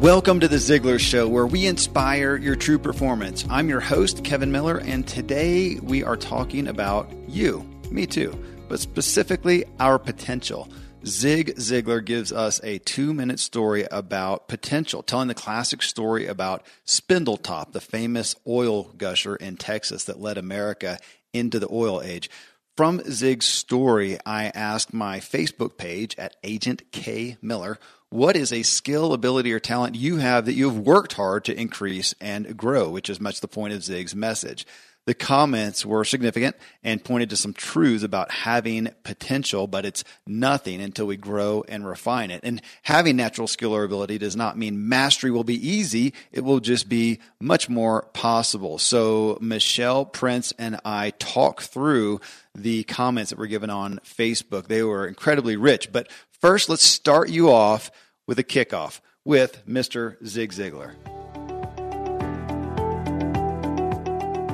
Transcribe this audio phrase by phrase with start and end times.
[0.00, 3.44] Welcome to the Ziglar Show, where we inspire your true performance.
[3.50, 8.32] I'm your host, Kevin Miller, and today we are talking about you, me too,
[8.68, 10.68] but specifically our potential.
[11.04, 16.64] Zig Ziglar gives us a two minute story about potential, telling the classic story about
[16.86, 21.00] Spindletop, the famous oil gusher in Texas that led America
[21.32, 22.30] into the oil age.
[22.76, 27.80] From Zig's story, I asked my Facebook page at Agent K Miller
[28.10, 32.14] what is a skill, ability, or talent you have that you've worked hard to increase
[32.20, 34.66] and grow, which is much the point of Zig's message.
[35.08, 36.54] The comments were significant
[36.84, 41.88] and pointed to some truths about having potential, but it's nothing until we grow and
[41.88, 42.40] refine it.
[42.42, 46.12] And having natural skill or ability does not mean mastery will be easy.
[46.30, 48.76] It will just be much more possible.
[48.76, 52.20] So Michelle Prince and I talk through
[52.54, 54.66] the comments that were given on Facebook.
[54.66, 55.90] They were incredibly rich.
[55.90, 56.10] But
[56.42, 57.90] first, let's start you off
[58.26, 60.22] with a kickoff with Mr.
[60.26, 60.96] Zig Ziglar.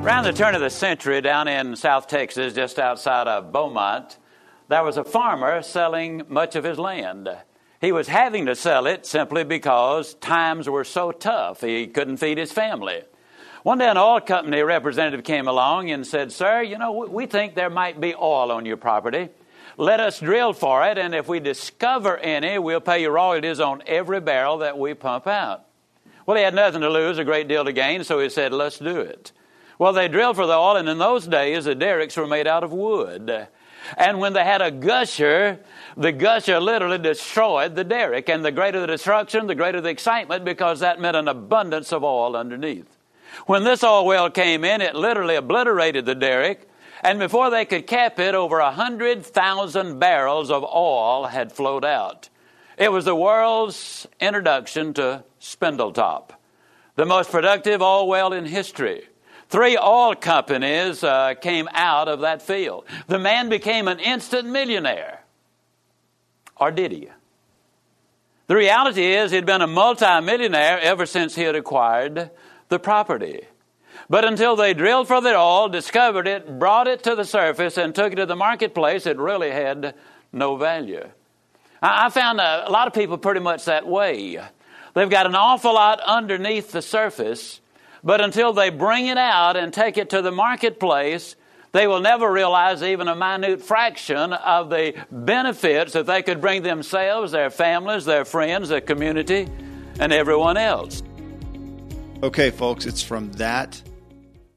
[0.04, 4.18] Around the turn of the century, down in South Texas, just outside of Beaumont,
[4.68, 7.30] there was a farmer selling much of his land.
[7.80, 11.62] He was having to sell it simply because times were so tough.
[11.62, 13.00] He couldn't feed his family.
[13.62, 17.54] One day, an oil company representative came along and said, Sir, you know, we think
[17.54, 19.30] there might be oil on your property.
[19.78, 23.82] Let us drill for it, and if we discover any, we'll pay you royalties on
[23.86, 25.64] every barrel that we pump out.
[26.26, 28.78] Well, he had nothing to lose, a great deal to gain, so he said, Let's
[28.78, 29.32] do it.
[29.78, 32.64] Well, they drilled for the oil, and in those days, the derricks were made out
[32.64, 33.48] of wood.
[33.96, 35.60] And when they had a gusher,
[35.96, 38.28] the gusher literally destroyed the derrick.
[38.28, 42.02] And the greater the destruction, the greater the excitement, because that meant an abundance of
[42.04, 42.96] oil underneath.
[43.46, 46.68] When this oil well came in, it literally obliterated the derrick.
[47.02, 52.30] And before they could cap it, over a 100,000 barrels of oil had flowed out.
[52.78, 56.30] It was the world's introduction to Spindletop,
[56.96, 59.04] the most productive oil well in history.
[59.54, 62.86] Three oil companies uh, came out of that field.
[63.06, 65.20] The man became an instant millionaire.
[66.56, 67.08] Or did he?
[68.48, 72.32] The reality is, he'd been a multimillionaire ever since he had acquired
[72.68, 73.42] the property.
[74.10, 77.94] But until they drilled for the oil, discovered it, brought it to the surface, and
[77.94, 79.94] took it to the marketplace, it really had
[80.32, 81.08] no value.
[81.80, 84.40] I found a lot of people pretty much that way.
[84.94, 87.60] They've got an awful lot underneath the surface,
[88.04, 91.34] but until they bring it out and take it to the marketplace,
[91.72, 96.62] they will never realize even a minute fraction of the benefits that they could bring
[96.62, 99.48] themselves, their families, their friends, their community,
[99.98, 101.02] and everyone else.
[102.22, 103.82] Okay, folks, it's from that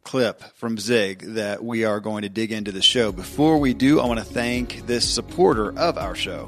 [0.04, 3.12] clip from Zig that we are going to dig into the show.
[3.12, 6.48] Before we do, I want to thank this supporter of our show.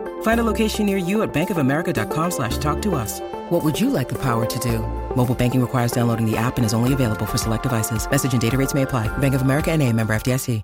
[0.23, 3.19] Find a location near you at bankofamerica.com slash talk to us.
[3.51, 4.79] What would you like the power to do?
[5.15, 8.09] Mobile banking requires downloading the app and is only available for select devices.
[8.09, 9.15] Message and data rates may apply.
[9.19, 10.63] Bank of America and a member FDIC.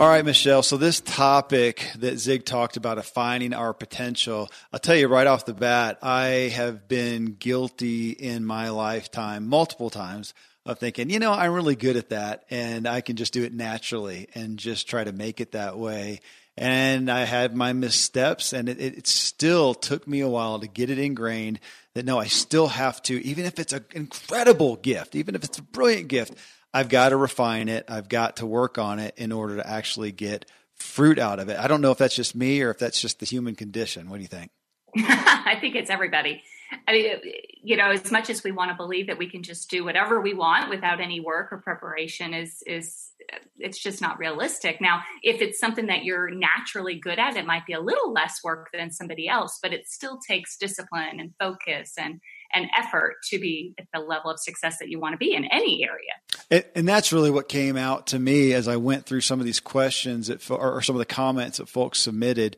[0.00, 0.62] All right, Michelle.
[0.62, 5.26] So this topic that Zig talked about of finding our potential, I'll tell you right
[5.26, 10.32] off the bat, I have been guilty in my lifetime multiple times
[10.66, 13.52] of thinking, you know, I'm really good at that and I can just do it
[13.52, 16.20] naturally and just try to make it that way.
[16.56, 20.90] And I had my missteps and it, it still took me a while to get
[20.90, 21.60] it ingrained
[21.94, 25.58] that no, I still have to, even if it's an incredible gift, even if it's
[25.58, 26.34] a brilliant gift,
[26.72, 27.86] I've got to refine it.
[27.88, 30.44] I've got to work on it in order to actually get
[30.76, 31.58] fruit out of it.
[31.58, 34.08] I don't know if that's just me or if that's just the human condition.
[34.08, 34.50] What do you think?
[34.96, 36.42] I think it's everybody.
[36.86, 37.16] I mean,
[37.62, 40.20] you know, as much as we want to believe that we can just do whatever
[40.20, 43.10] we want without any work or preparation is is
[43.58, 44.80] it's just not realistic.
[44.80, 48.40] Now, if it's something that you're naturally good at, it might be a little less
[48.42, 52.20] work than somebody else, but it still takes discipline and focus and
[52.52, 55.44] and effort to be at the level of success that you want to be in
[55.44, 56.12] any area.
[56.50, 59.46] And, and that's really what came out to me as I went through some of
[59.46, 62.56] these questions that, or some of the comments that folks submitted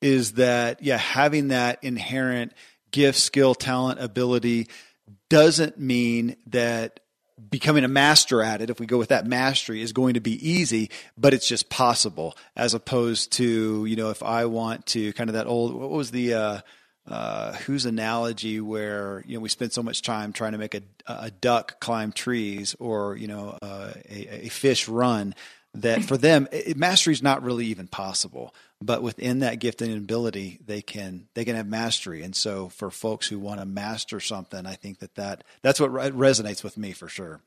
[0.00, 2.52] is that, yeah, having that inherent
[2.92, 4.68] gift, skill, talent, ability
[5.28, 7.00] doesn't mean that
[7.50, 10.48] becoming a master at it, if we go with that mastery, is going to be
[10.48, 15.28] easy, but it's just possible as opposed to, you know, if I want to kind
[15.28, 16.60] of that old, what was the, uh,
[17.06, 20.82] uh, whose analogy where you know we spend so much time trying to make a,
[21.06, 25.34] a duck climb trees or you know uh, a, a, fish run
[25.74, 26.46] that for them
[26.76, 31.44] mastery is not really even possible but within that gift and ability they can they
[31.44, 35.14] can have mastery and so for folks who want to master something i think that,
[35.14, 37.40] that that's what re- resonates with me for sure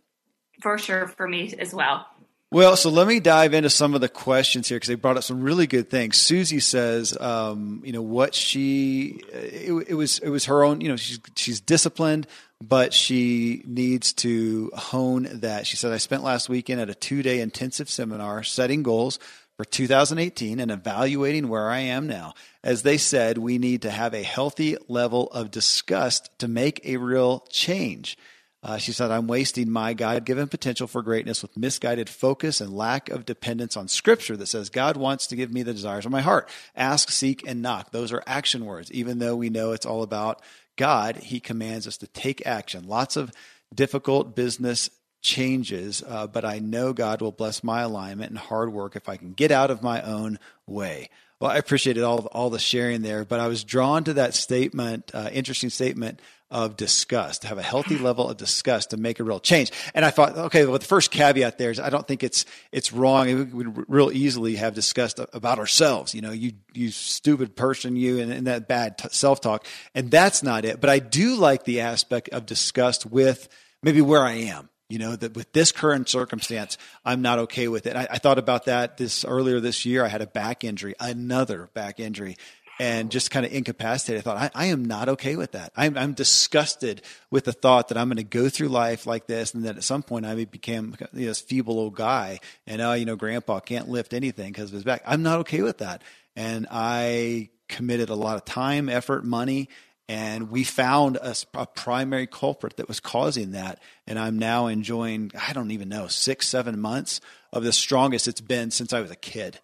[0.61, 2.07] for sure for me as well
[2.51, 5.23] well, so let me dive into some of the questions here because they brought up
[5.23, 6.15] some really good things.
[6.15, 10.79] Susie says, um, you know, what she it, it, was it was her own.
[10.79, 12.27] You know, she's she's disciplined,
[12.61, 15.67] but she needs to hone that.
[15.67, 19.19] She said, I spent last weekend at a two day intensive seminar setting goals
[19.57, 22.33] for 2018 and evaluating where I am now.
[22.63, 26.97] As they said, we need to have a healthy level of disgust to make a
[26.97, 28.17] real change.
[28.65, 32.75] Uh, she said, I'm wasting my God given potential for greatness with misguided focus and
[32.75, 36.11] lack of dependence on scripture that says God wants to give me the desires of
[36.11, 36.49] my heart.
[36.75, 37.91] Ask, seek, and knock.
[37.91, 38.91] Those are action words.
[38.91, 40.41] Even though we know it's all about
[40.77, 42.87] God, He commands us to take action.
[42.87, 43.31] Lots of
[43.73, 44.89] difficult business
[45.25, 49.17] changes, uh, but I know God will bless my alignment and hard work if I
[49.17, 51.09] can get out of my own way.
[51.41, 55.11] Well, I appreciated all all the sharing there, but I was drawn to that statement,
[55.13, 59.23] uh, interesting statement of disgust, to have a healthy level of disgust to make a
[59.23, 59.71] real change.
[59.95, 62.93] And I thought, okay, well, the first caveat there is I don't think it's it's
[62.93, 63.25] wrong.
[63.25, 66.13] We would real easily have disgust about ourselves.
[66.13, 70.11] You know, you you stupid person, you, and, and that bad t- self talk, and
[70.11, 70.79] that's not it.
[70.79, 73.49] But I do like the aspect of disgust with
[73.81, 77.87] maybe where I am you know that with this current circumstance i'm not okay with
[77.87, 77.95] it.
[77.95, 81.69] I, I, thought about that this earlier this year i had a back injury another
[81.73, 82.37] back injury
[82.77, 84.19] and just kind of incapacitated.
[84.19, 85.71] I thought i, I am not okay with that.
[85.77, 87.01] I'm, I'm, disgusted
[87.31, 89.83] with the thought that i'm going to go through life like this and that at
[89.83, 93.59] some point i became you know, this feeble old guy and oh you know grandpa
[93.59, 95.01] can't lift anything because of his back.
[95.05, 96.01] I'm not okay with that.
[96.35, 99.69] And i committed a lot of time effort money
[100.07, 103.79] and we found a, a, primary culprit that was causing that.
[104.05, 107.21] And I'm now enjoying, I don't even know, six, seven months
[107.51, 109.59] of the strongest it's been since I was a kid.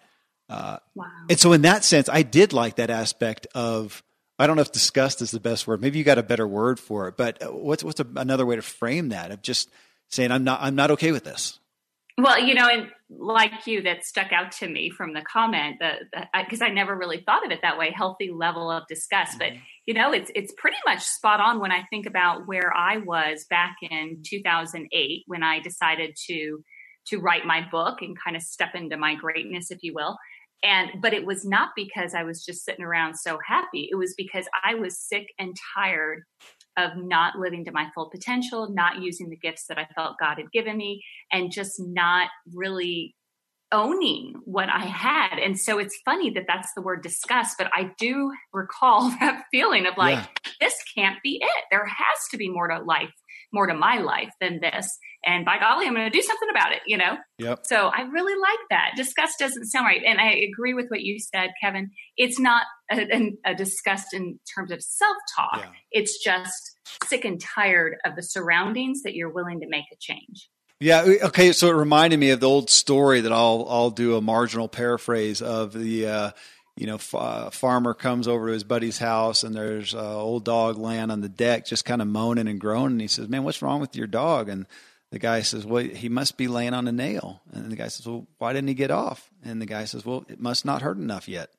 [0.50, 1.06] Uh, wow.
[1.30, 4.04] And so, in that sense, I did like that aspect of,
[4.40, 5.80] I don't know if disgust is the best word.
[5.80, 8.56] Maybe you got a better word for it, but uh, what's, what's a, another way
[8.56, 9.70] to frame that of just
[10.10, 11.60] saying, I'm not, I'm not okay with this?
[12.18, 16.00] Well, you know, and like you, that stuck out to me from the comment that
[16.40, 17.92] because I, I, never really thought of it that way.
[17.96, 19.56] Healthy level of disgust, mm-hmm.
[19.56, 22.98] but you know, it's it's pretty much spot on when I think about where I
[22.98, 26.64] was back in 2008 when I decided to
[27.08, 30.18] to write my book and kind of step into my greatness, if you will.
[30.64, 33.90] And but it was not because I was just sitting around so happy.
[33.92, 36.24] It was because I was sick and tired
[36.78, 40.38] of not living to my full potential, not using the gifts that I felt God
[40.38, 43.16] had given me, and just not really
[43.72, 45.40] owning what I had.
[45.40, 49.86] And so it's funny that that's the word disgust, but I do recall that feeling
[49.86, 50.52] of like, yeah.
[50.60, 51.64] this can't be it.
[51.72, 53.14] There has to be more to life,
[53.52, 54.88] more to my life than this.
[55.26, 57.18] And by golly, I'm going to do something about it, you know?
[57.38, 57.62] Yep.
[57.66, 58.92] So I really like that.
[58.96, 60.02] Disgust doesn't sound right.
[60.06, 61.92] And I agree with what you said, Kevin.
[62.18, 65.70] It's not a, a disgust in terms of self talk, yeah.
[65.92, 70.50] it's just sick and tired of the surroundings that you're willing to make a change.
[70.80, 71.04] Yeah.
[71.24, 71.52] Okay.
[71.52, 75.42] So it reminded me of the old story that I'll I'll do a marginal paraphrase
[75.42, 76.08] of the.
[76.08, 76.32] Uh,
[76.78, 80.46] you know, f- uh, farmer comes over to his buddy's house and there's an old
[80.46, 82.94] dog laying on the deck, just kind of moaning and groaning.
[82.94, 84.66] And he says, "Man, what's wrong with your dog?" And
[85.12, 88.06] the guy says, "Well, he must be laying on a nail." And the guy says,
[88.06, 90.98] "Well, why didn't he get off?" And the guy says, "Well, it must not hurt
[90.98, 91.50] enough yet."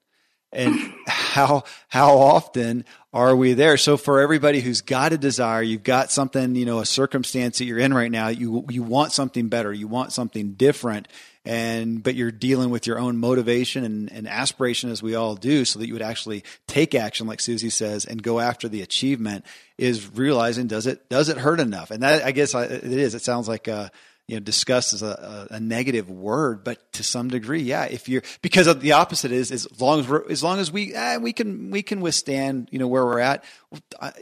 [0.53, 0.75] And
[1.07, 3.77] how how often are we there?
[3.77, 7.65] So for everybody who's got a desire, you've got something, you know, a circumstance that
[7.65, 11.09] you're in right now, you you want something better, you want something different,
[11.45, 15.65] and but you're dealing with your own motivation and, and aspiration as we all do,
[15.65, 19.45] so that you would actually take action, like Susie says, and go after the achievement.
[19.77, 21.91] Is realizing does it does it hurt enough?
[21.91, 23.15] And that I guess it is.
[23.15, 23.69] It sounds like.
[23.69, 23.89] Uh,
[24.29, 27.85] you know, disgust is a, a, negative word, but to some degree, yeah.
[27.85, 31.17] If you're because the opposite is as long as we're as long as we eh,
[31.17, 33.45] we can we can withstand you know where we're at,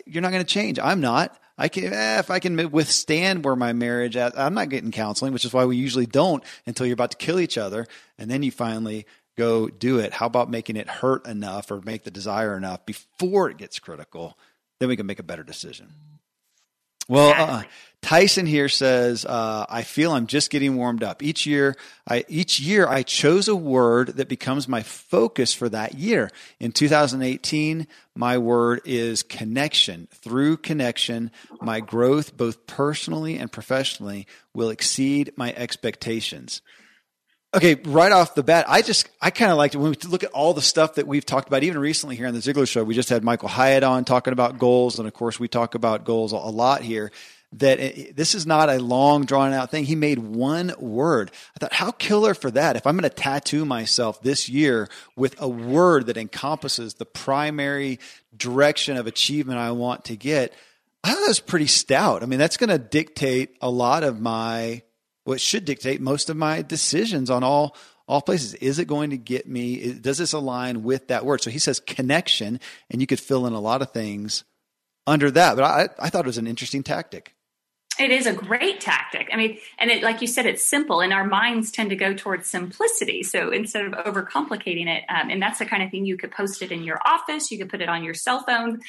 [0.07, 0.79] you're not going to change.
[0.79, 1.39] I'm not.
[1.61, 4.37] I can eh, if I can withstand where my marriage at.
[4.39, 7.39] I'm not getting counseling, which is why we usually don't until you're about to kill
[7.39, 7.87] each other,
[8.17, 9.05] and then you finally
[9.37, 10.15] go do it.
[10.15, 14.39] How about making it hurt enough or make the desire enough before it gets critical?
[14.79, 15.93] Then we can make a better decision.
[17.11, 17.63] Well, uh,
[18.03, 21.25] Tyson here says, uh, "I feel I'm just getting warmed up.
[21.25, 21.77] Each year,
[22.09, 26.31] I each year I chose a word that becomes my focus for that year.
[26.61, 30.07] In 2018, my word is connection.
[30.13, 36.63] Through connection, my growth, both personally and professionally, will exceed my expectations."
[37.53, 40.23] Okay, right off the bat, I just I kind of liked it when we look
[40.23, 42.85] at all the stuff that we've talked about, even recently here on the Ziglar Show.
[42.85, 46.05] We just had Michael Hyatt on talking about goals, and of course, we talk about
[46.05, 47.11] goals a lot here.
[47.55, 49.85] That it, this is not a long, drawn out thing.
[49.85, 51.33] He made one word.
[51.57, 52.77] I thought, how killer for that!
[52.77, 57.99] If I'm going to tattoo myself this year with a word that encompasses the primary
[58.37, 60.55] direction of achievement I want to get,
[61.03, 62.23] I thought that was pretty stout.
[62.23, 64.83] I mean, that's going to dictate a lot of my
[65.25, 67.77] what should dictate most of my decisions on all
[68.11, 68.55] all places.
[68.55, 69.93] Is it going to get me?
[69.93, 71.41] Does this align with that word?
[71.41, 72.59] So he says connection,
[72.91, 74.43] and you could fill in a lot of things
[75.07, 75.55] under that.
[75.55, 77.37] But I, I thought it was an interesting tactic.
[78.01, 79.29] It is a great tactic.
[79.33, 82.15] I mean, and it, like you said, it's simple, and our minds tend to go
[82.15, 83.23] towards simplicity.
[83.23, 86.63] So instead of overcomplicating it, um, and that's the kind of thing you could post
[86.63, 88.81] it in your office, you could put it on your cell phone,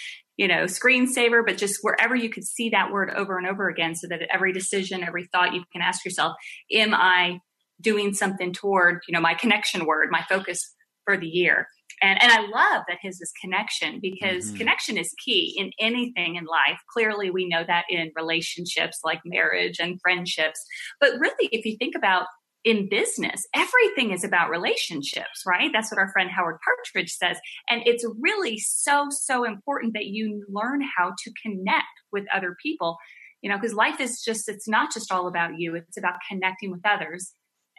[0.41, 3.93] you know, screensaver, but just wherever you could see that word over and over again,
[3.93, 6.36] so that every decision, every thought, you can ask yourself,
[6.74, 7.41] "Am I
[7.79, 10.74] doing something toward, you know, my connection word, my focus
[11.05, 11.67] for the year?"
[12.01, 14.57] and and I love that his is connection because mm-hmm.
[14.57, 16.79] connection is key in anything in life.
[16.91, 20.60] Clearly, we know that in relationships like marriage and friendships,
[21.00, 22.25] but really, if you think about
[22.63, 25.72] in business, everything is about relationships, right?
[25.74, 27.38] That's what our friend Howard Partridge says.
[27.70, 32.98] And it's really so, so important that you learn how to connect with other people,
[33.41, 36.72] you know, because life is just, it's not just all about you, it's about connecting
[36.72, 37.34] with others.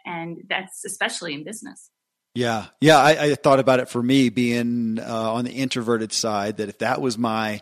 [0.05, 1.89] And that's especially in business.
[2.35, 2.97] Yeah, yeah.
[2.97, 6.57] I, I, thought about it for me being uh, on the introverted side.
[6.57, 7.61] That if that was my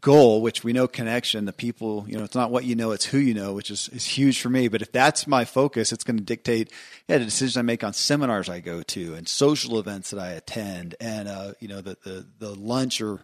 [0.00, 3.04] goal, which we know connection, the people, you know, it's not what you know, it's
[3.04, 4.68] who you know, which is, is huge for me.
[4.68, 6.72] But if that's my focus, it's going to dictate
[7.08, 10.30] yeah, the decisions I make on seminars I go to and social events that I
[10.30, 13.20] attend, and uh, you know, the, the the lunch or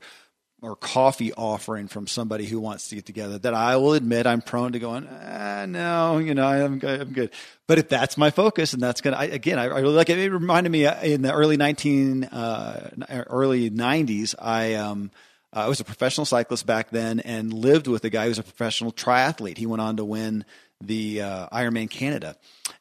[0.63, 4.43] or coffee offering from somebody who wants to get together that I will admit I'm
[4.43, 7.31] prone to going, ah, no, you know, I'm good, I'm good.
[7.67, 10.19] But if that's my focus and that's going to, again, I, I really like it.
[10.19, 12.91] It reminded me uh, in the early 19, uh,
[13.29, 15.11] early 90s, I, um,
[15.53, 18.45] I was a professional cyclist back then and lived with a guy who was a
[18.45, 19.59] professional triathlete.
[19.59, 20.45] He went on to win
[20.81, 22.37] the uh, Ironman Canada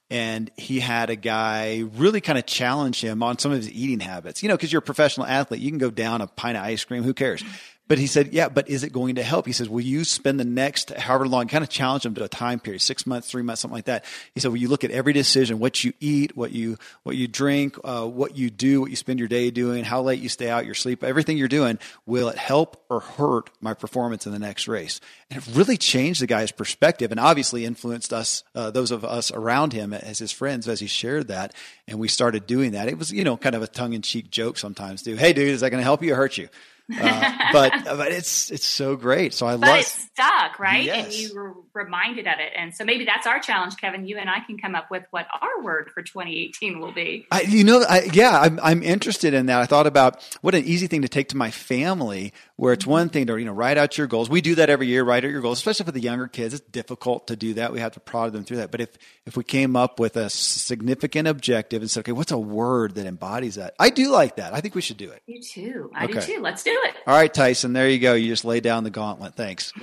[0.09, 3.99] and he had a guy really kind of challenge him on some of his eating
[3.99, 4.41] habits.
[4.41, 6.83] You know, because you're a professional athlete, you can go down a pint of ice
[6.83, 7.03] cream.
[7.03, 7.43] Who cares?
[7.89, 9.47] But he said, yeah, but is it going to help?
[9.47, 12.29] He says, will you spend the next however long, kind of challenge him to a
[12.29, 14.05] time period, six months, three months, something like that.
[14.35, 17.27] He said, well, you look at every decision, what you eat, what you, what you
[17.27, 20.51] drink, uh, what you do, what you spend your day doing, how late you stay
[20.51, 24.39] out, your sleep, everything you're doing, will it help or hurt my performance in the
[24.39, 25.01] next race?
[25.31, 29.31] And it really changed the guy's perspective and obviously influenced us, uh, those of us
[29.31, 31.55] around him as his friends as he shared that.
[31.87, 32.87] And we started doing that.
[32.87, 35.15] It was, you know, kind of a tongue in cheek joke sometimes too.
[35.15, 36.49] Hey, dude, is that going to help you or hurt you?
[36.91, 39.33] Uh, but but it's it's so great.
[39.33, 39.79] So I love but love.
[39.79, 40.83] it stuck, right?
[40.83, 41.05] Yes.
[41.05, 44.05] And you were reminded of it, and so maybe that's our challenge, Kevin.
[44.05, 47.27] You and I can come up with what our word for 2018 will be.
[47.31, 49.61] I, you know, I, yeah, I'm I'm interested in that.
[49.61, 53.09] I thought about what an easy thing to take to my family, where it's one
[53.09, 54.29] thing to you know write out your goals.
[54.29, 56.53] We do that every year, write out your goals, especially for the younger kids.
[56.53, 57.71] It's difficult to do that.
[57.71, 58.71] We have to prod them through that.
[58.71, 62.37] But if if we came up with a significant objective and said, okay, what's a
[62.37, 63.75] word that embodies that?
[63.79, 64.53] I do like that.
[64.53, 65.21] I think we should do it.
[65.27, 65.91] You too.
[65.93, 66.13] I okay.
[66.13, 66.41] do too.
[66.41, 66.95] Let's do it.
[67.07, 67.73] All right, Tyson.
[67.73, 68.13] There you go.
[68.13, 69.35] You just lay down the gauntlet.
[69.35, 69.73] Thanks.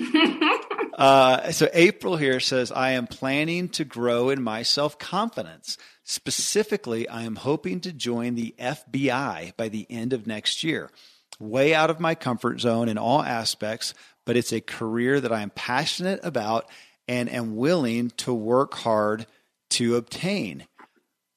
[0.94, 5.78] uh, so April here says, I am planning to grow in my self confidence.
[6.04, 10.90] Specifically, I am hoping to join the FBI by the end of next year.
[11.38, 13.92] Way out of my comfort zone in all aspects,
[14.24, 16.70] but it's a career that I am passionate about
[17.08, 19.26] and am willing to work hard
[19.70, 20.66] to obtain.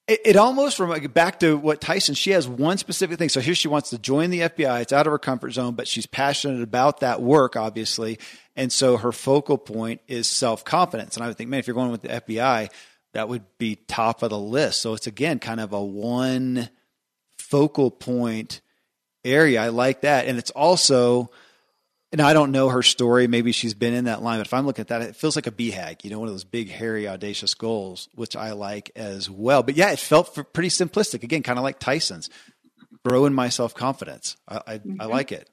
[0.09, 2.15] It, it almost from like, back to what Tyson.
[2.15, 3.29] She has one specific thing.
[3.29, 4.81] So here she wants to join the FBI.
[4.81, 8.17] It's out of her comfort zone, but she's passionate about that work, obviously.
[8.55, 11.15] And so her focal point is self confidence.
[11.15, 12.71] And I would think, man, if you're going with the FBI,
[13.13, 14.81] that would be top of the list.
[14.81, 16.69] So it's again kind of a one
[17.37, 18.61] focal point
[19.23, 19.61] area.
[19.61, 20.25] I like that.
[20.25, 21.29] And it's also,
[22.11, 23.27] and I don't know her story.
[23.27, 25.47] Maybe she's been in that line, but if I'm looking at that, it feels like
[25.47, 29.29] a BHAG, you know, one of those big, hairy, audacious goals, which I like as
[29.29, 29.61] well.
[29.61, 31.23] But yeah, it felt pretty simplistic.
[31.23, 32.29] Again, kind of like Tyson's
[33.05, 34.37] growing my self confidence.
[34.47, 35.01] I, I, mm-hmm.
[35.01, 35.49] I like it.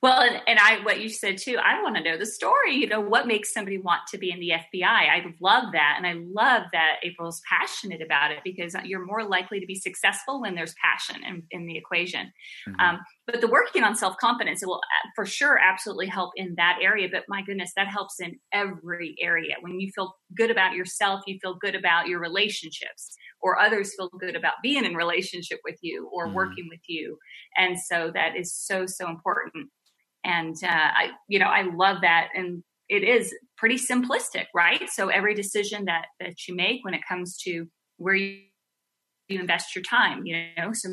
[0.00, 2.76] Well, and, and I, what you said too, I want to know the story.
[2.76, 4.84] You know, what makes somebody want to be in the FBI?
[4.84, 5.94] I love that.
[5.96, 10.40] And I love that April's passionate about it because you're more likely to be successful
[10.40, 12.32] when there's passion in, in the equation.
[12.68, 12.80] Mm-hmm.
[12.80, 16.54] Um, but the working on self confidence, it will uh, for sure absolutely help in
[16.56, 17.08] that area.
[17.10, 19.54] But my goodness, that helps in every area.
[19.60, 24.10] When you feel good about yourself, you feel good about your relationships or others feel
[24.18, 26.34] good about being in relationship with you or mm.
[26.34, 27.16] working with you
[27.56, 29.68] and so that is so so important
[30.28, 35.08] and uh, i you know i love that and it is pretty simplistic right so
[35.08, 37.66] every decision that that you make when it comes to
[37.96, 38.40] where you,
[39.28, 40.88] you invest your time you know so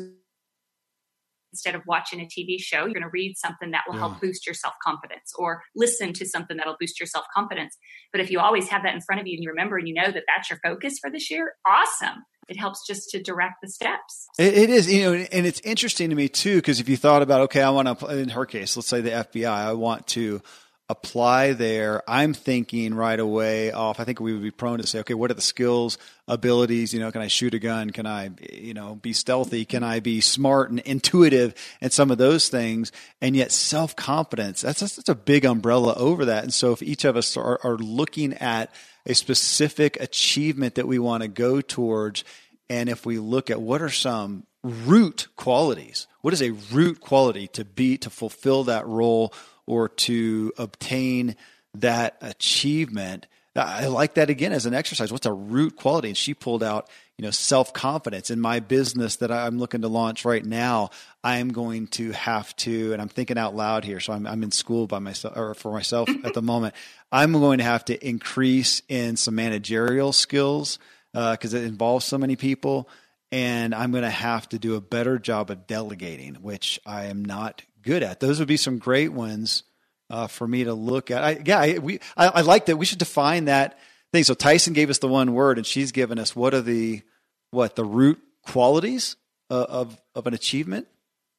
[1.52, 4.00] instead of watching a TV show, you're going to read something that will yeah.
[4.00, 7.78] help boost your self confidence or listen to something that'll boost your self confidence.
[8.12, 9.94] But if you always have that in front of you and you remember and you
[9.94, 13.68] know that that's your focus for this year, awesome it helps just to direct the
[13.68, 14.28] steps.
[14.38, 17.22] it, it is, you know, and it's interesting to me too, because if you thought
[17.22, 20.42] about, okay, I want to, in her case, let's say the FBI, I want to
[20.88, 22.02] apply there.
[22.08, 23.98] I'm thinking right away off.
[23.98, 25.98] I think we would be prone to say, okay, what are the skills,
[26.28, 26.94] abilities?
[26.94, 27.90] You know, can I shoot a gun?
[27.90, 29.64] Can I, you know, be stealthy?
[29.64, 32.92] Can I be smart and intuitive and some of those things?
[33.20, 36.44] And yet self confidence, that's, that's a big umbrella over that.
[36.44, 38.72] And so if each of us are, are looking at,
[39.06, 42.24] a specific achievement that we want to go towards.
[42.68, 47.46] And if we look at what are some root qualities, what is a root quality
[47.48, 49.32] to be, to fulfill that role
[49.66, 51.36] or to obtain
[51.74, 53.26] that achievement?
[53.54, 55.12] I like that again as an exercise.
[55.12, 56.08] What's a root quality?
[56.08, 59.88] And she pulled out, you know, self confidence in my business that I'm looking to
[59.88, 60.90] launch right now.
[61.24, 64.00] I am going to have to, and I'm thinking out loud here.
[64.00, 66.74] So I'm, I'm in school by myself or for myself at the moment.
[67.10, 70.78] I'm going to have to increase in some managerial skills
[71.12, 72.88] because uh, it involves so many people.
[73.32, 77.24] And I'm going to have to do a better job of delegating, which I am
[77.24, 78.20] not good at.
[78.20, 79.62] Those would be some great ones
[80.10, 81.24] uh, for me to look at.
[81.24, 82.76] I, yeah, I, we, I, I like that.
[82.76, 83.78] We should define that
[84.12, 84.24] thing.
[84.24, 87.02] So Tyson gave us the one word, and she's given us what are the
[87.50, 89.16] what the root qualities
[89.50, 90.86] uh, of of an achievement.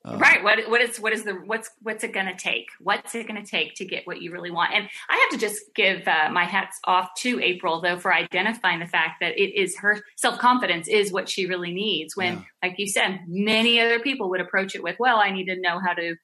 [0.06, 0.42] Uh, right.
[0.42, 2.68] What what is what is the what's what's it going to take?
[2.80, 4.72] What's it going to take to get what you really want?
[4.74, 8.80] And I have to just give uh, my hats off to April though for identifying
[8.80, 12.16] the fact that it is her self confidence is what she really needs.
[12.16, 12.44] When, yeah.
[12.64, 15.80] like you said, many other people would approach it with, "Well, I need to know
[15.80, 16.16] how to."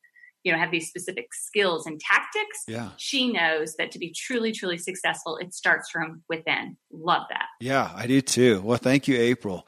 [0.44, 2.64] You know, have these specific skills and tactics.
[2.68, 2.90] Yeah.
[2.98, 6.78] She knows that to be truly, truly successful, it starts from within.
[6.92, 7.48] Love that.
[7.60, 8.62] Yeah, I do too.
[8.62, 9.68] Well, thank you, April.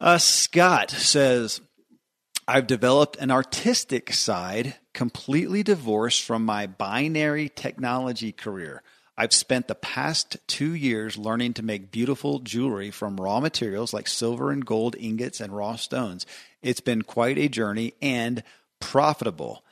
[0.00, 1.60] Uh, Scott says,
[2.46, 8.82] I've developed an artistic side completely divorced from my binary technology career.
[9.16, 14.08] I've spent the past two years learning to make beautiful jewelry from raw materials like
[14.08, 16.26] silver and gold ingots and raw stones.
[16.62, 18.42] It's been quite a journey and
[18.80, 19.63] profitable.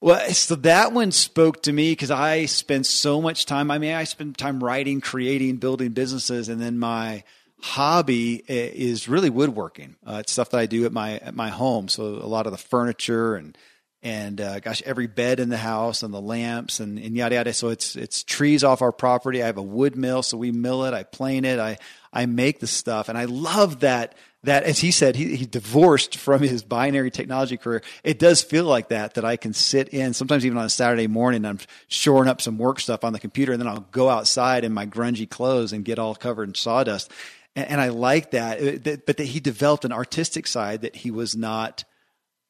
[0.00, 3.70] Well, so that one spoke to me because I spend so much time.
[3.70, 7.24] I mean, I spend time writing, creating, building businesses, and then my
[7.60, 9.96] hobby is really woodworking.
[10.06, 11.88] Uh, it's stuff that I do at my at my home.
[11.88, 13.56] So a lot of the furniture and
[14.04, 17.54] and uh, gosh, every bed in the house and the lamps and, and yada yada.
[17.54, 19.42] So it's it's trees off our property.
[19.42, 20.92] I have a wood mill, so we mill it.
[20.92, 21.58] I plane it.
[21.58, 21.78] I
[22.12, 24.14] I make the stuff, and I love that.
[24.44, 27.80] That as he said, he, he divorced from his binary technology career.
[28.02, 29.14] It does feel like that.
[29.14, 31.46] That I can sit in sometimes even on a Saturday morning.
[31.46, 34.74] I'm shoring up some work stuff on the computer, and then I'll go outside in
[34.74, 37.10] my grungy clothes and get all covered in sawdust
[37.56, 38.86] and, and I like that.
[38.86, 41.84] Uh, but that he developed an artistic side that he was not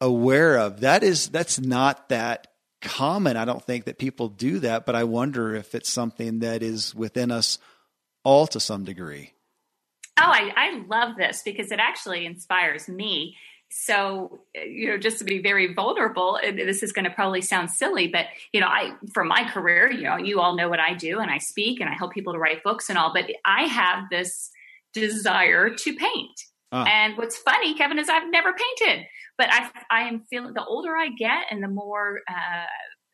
[0.00, 0.80] aware of.
[0.80, 2.48] That is that's not that
[2.80, 3.36] common.
[3.36, 6.94] I don't think that people do that, but I wonder if it's something that is
[6.94, 7.58] within us
[8.24, 9.32] all to some degree.
[10.16, 13.36] Oh, I, I love this because it actually inspires me.
[13.70, 18.06] So, you know, just to be very vulnerable, this is going to probably sound silly,
[18.06, 21.18] but, you know, I, from my career, you know, you all know what I do
[21.18, 24.04] and I speak and I help people to write books and all, but I have
[24.10, 24.50] this
[24.92, 26.40] desire to paint.
[26.70, 26.84] Uh.
[26.88, 29.06] And what's funny, Kevin, is I've never painted,
[29.38, 32.66] but I, I am feeling the older I get and the more uh,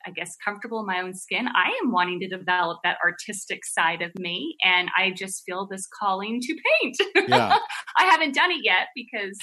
[0.06, 4.02] I guess, comfortable in my own skin, I am wanting to develop that artistic side
[4.02, 4.56] of me.
[4.62, 6.96] And I just feel this calling to paint.
[7.28, 7.59] Yeah.
[7.98, 9.38] I haven't done it yet because,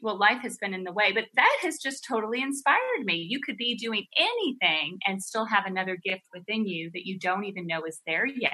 [0.00, 3.26] well, life has been in the way, but that has just totally inspired me.
[3.28, 7.44] You could be doing anything and still have another gift within you that you don't
[7.44, 8.52] even know is there yet.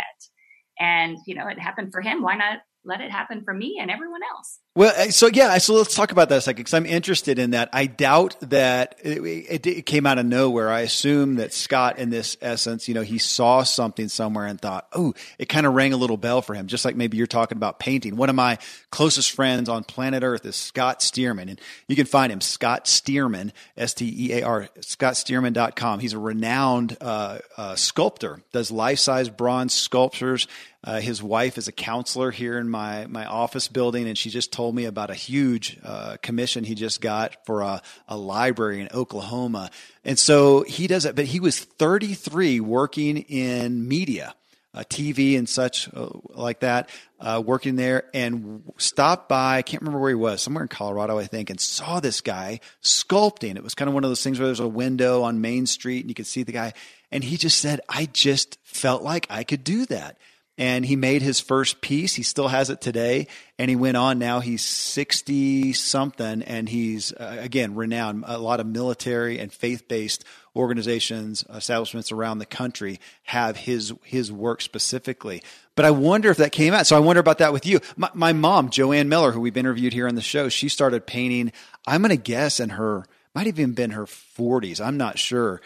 [0.80, 2.22] And, you know, it happened for him.
[2.22, 4.60] Why not let it happen for me and everyone else.
[4.78, 7.50] Well, uh, so yeah, so let's talk about that a second because I'm interested in
[7.50, 7.68] that.
[7.72, 10.70] I doubt that it, it, it, came out of nowhere.
[10.70, 14.86] I assume that Scott, in this essence, you know, he saw something somewhere and thought,
[14.92, 16.68] oh, it kind of rang a little bell for him.
[16.68, 18.14] Just like maybe you're talking about painting.
[18.14, 18.56] One of my
[18.90, 23.50] closest friends on planet Earth is Scott Stearman, and you can find him Scott Stearman,
[23.76, 25.98] S T E A R, ScottStearman.com.
[25.98, 30.46] He's a renowned uh, uh, sculptor, does life size bronze sculptures.
[30.84, 34.52] Uh, his wife is a counselor here in my my office building, and she just
[34.52, 38.88] told me about a huge uh, commission he just got for a, a library in
[38.92, 39.70] Oklahoma.
[40.04, 44.34] And so he does it, but he was 33 working in media.
[44.74, 49.56] Uh, TV and such uh, like that, uh, working there, and stopped by.
[49.56, 52.60] I can't remember where he was, somewhere in Colorado, I think, and saw this guy
[52.82, 53.56] sculpting.
[53.56, 56.00] It was kind of one of those things where there's a window on Main Street
[56.00, 56.74] and you could see the guy.
[57.10, 60.18] And he just said, I just felt like I could do that
[60.58, 62.14] and he made his first piece.
[62.14, 64.18] He still has it today, and he went on.
[64.18, 68.24] Now he's sixty something, and he's uh, again renowned.
[68.26, 70.24] A lot of military and faith based
[70.56, 75.42] organizations, establishments around the country have his his work specifically.
[75.76, 76.88] But I wonder if that came out.
[76.88, 77.78] So I wonder about that with you.
[77.96, 81.52] My, my mom, Joanne Miller, who we've interviewed here on the show, she started painting.
[81.86, 84.84] I'm going to guess in her might have even been her 40s.
[84.84, 85.60] I'm not sure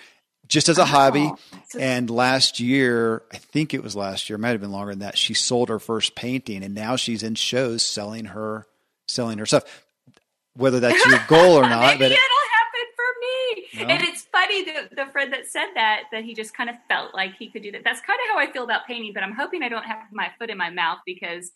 [0.53, 1.33] just as a hobby.
[1.79, 5.17] And last year, I think it was last year, might have been longer than that.
[5.17, 8.67] She sold her first painting, and now she's in shows selling her
[9.09, 9.65] selling her stuff.
[10.55, 13.87] Whether that's your goal or not, but it'll happen for me.
[13.87, 13.95] No?
[13.95, 17.15] And it's funny the the friend that said that that he just kind of felt
[17.15, 17.83] like he could do that.
[17.85, 19.13] That's kind of how I feel about painting.
[19.15, 21.51] But I'm hoping I don't have my foot in my mouth because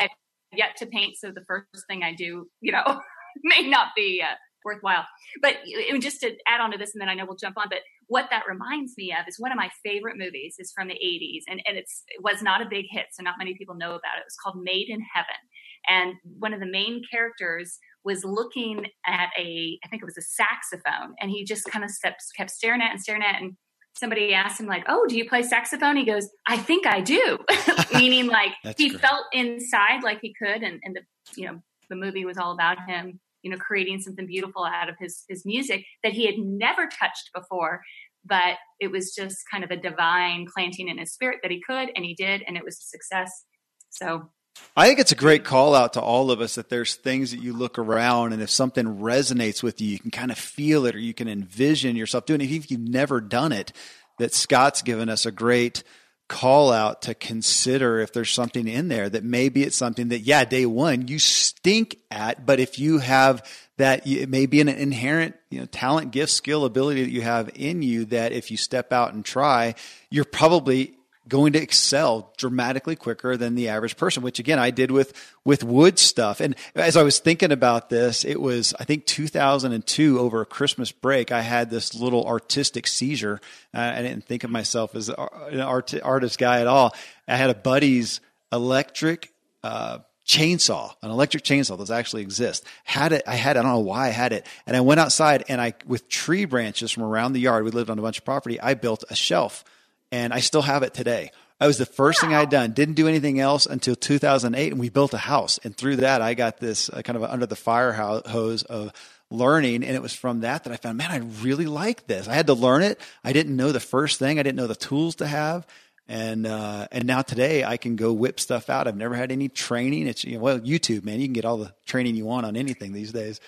[0.00, 0.08] I've
[0.54, 1.16] yet to paint.
[1.18, 3.02] So the first thing I do, you know,
[3.44, 4.22] may not be.
[4.22, 5.04] Uh, worthwhile.
[5.42, 5.56] But
[6.00, 7.66] just to add on to this, and then I know we'll jump on.
[7.68, 10.94] But what that reminds me of is one of my favorite movies is from the
[10.94, 13.90] 80s, and, and it's it was not a big hit, so not many people know
[13.90, 14.20] about it.
[14.20, 15.40] It was called Made in Heaven,
[15.88, 20.22] and one of the main characters was looking at a, I think it was a
[20.22, 21.90] saxophone, and he just kind of
[22.36, 23.56] kept staring at and staring at, and
[23.94, 27.38] somebody asked him like, "Oh, do you play saxophone?" He goes, "I think I do,"
[27.94, 29.00] meaning like he great.
[29.00, 31.02] felt inside like he could, and, and the
[31.36, 34.96] you know the movie was all about him you know creating something beautiful out of
[34.98, 37.82] his his music that he had never touched before
[38.24, 41.90] but it was just kind of a divine planting in his spirit that he could
[41.94, 43.44] and he did and it was a success
[43.90, 44.30] so
[44.76, 47.40] I think it's a great call out to all of us that there's things that
[47.40, 50.94] you look around and if something resonates with you, you can kind of feel it
[50.94, 52.50] or you can envision yourself doing it.
[52.50, 53.72] If you've never done it,
[54.18, 55.82] that Scott's given us a great
[56.30, 60.44] call out to consider if there's something in there that maybe it's something that, yeah,
[60.44, 63.44] day one you stink at, but if you have
[63.78, 67.50] that, it may be an inherent, you know, talent, gift, skill, ability that you have
[67.56, 69.74] in you that if you step out and try,
[70.08, 70.94] you're probably
[71.30, 75.14] going to excel dramatically quicker than the average person which again I did with
[75.44, 80.18] with wood stuff and as I was thinking about this it was I think 2002
[80.18, 83.40] over a Christmas break I had this little artistic seizure
[83.72, 86.94] uh, I didn't think of myself as an art, artist guy at all
[87.26, 88.20] I had a buddy's
[88.52, 92.64] electric uh, chainsaw, an electric chainsaw does actually exist.
[92.84, 94.46] Had it, I had, I don't know why I had it.
[94.64, 97.90] And I went outside and I, with tree branches from around the yard, we lived
[97.90, 99.64] on a bunch of property, I built a shelf
[100.12, 101.30] and I still have it today.
[101.58, 102.72] That was the first thing I'd done.
[102.72, 105.58] Didn't do anything else until 2008, and we built a house.
[105.62, 108.92] And through that, I got this uh, kind of under the fire hose of
[109.30, 109.84] learning.
[109.84, 112.28] And it was from that that I found, man, I really like this.
[112.28, 112.98] I had to learn it.
[113.22, 114.38] I didn't know the first thing.
[114.38, 115.66] I didn't know the tools to have.
[116.08, 118.88] And uh, and now today I can go whip stuff out.
[118.88, 120.08] I've never had any training.
[120.08, 121.20] It's you know, well YouTube, man.
[121.20, 123.38] You can get all the training you want on anything these days.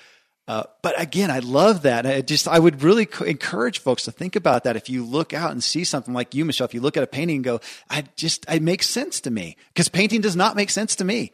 [0.48, 2.04] Uh, but again, I love that.
[2.04, 4.74] I just, I would really encourage folks to think about that.
[4.74, 7.06] If you look out and see something like you, Michelle, if you look at a
[7.06, 10.70] painting and go, I just, it makes sense to me because painting does not make
[10.70, 11.32] sense to me.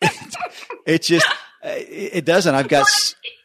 [0.00, 0.36] it,
[0.86, 1.26] it just,
[1.62, 2.54] it doesn't.
[2.54, 2.86] I've got.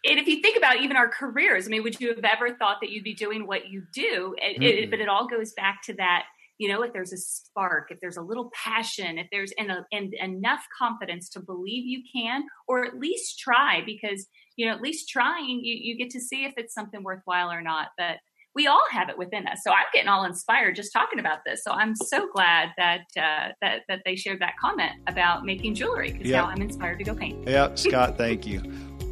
[0.06, 2.78] And if you think about even our careers, I mean, would you have ever thought
[2.82, 4.36] that you'd be doing what you do?
[4.38, 6.24] It, it, but it all goes back to that
[6.58, 9.86] you know if there's a spark if there's a little passion if there's and, a,
[9.92, 14.82] and enough confidence to believe you can or at least try because you know at
[14.82, 18.18] least trying you, you get to see if it's something worthwhile or not but
[18.56, 19.60] we all have it within us.
[19.64, 21.64] So i'm getting all inspired just talking about this.
[21.64, 26.12] So i'm so glad that uh, that that they shared that comment about making jewelry
[26.12, 26.44] because yep.
[26.44, 27.48] now i'm inspired to go paint.
[27.48, 28.62] Yep scott thank you.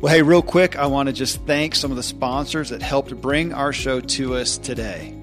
[0.01, 3.15] Well hey real quick i want to just thank some of the sponsors that helped
[3.21, 5.22] bring our show to us today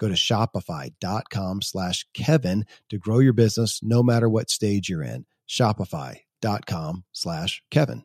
[0.00, 5.26] Go to shopify.com slash Kevin to grow your business no matter what stage you're in.
[5.46, 8.04] Shopify.com slash Kevin.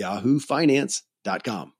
[0.00, 1.72] yahoofinance.com.